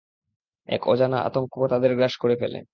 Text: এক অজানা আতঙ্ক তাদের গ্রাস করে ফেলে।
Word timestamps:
এক 0.69 0.81
অজানা 0.87 1.17
আতঙ্ক 1.21 1.53
তাদের 1.69 1.91
গ্রাস 1.95 2.13
করে 2.17 2.35
ফেলে। 2.35 2.59